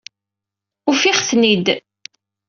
Ufiɣ-ten-id. 0.89 1.65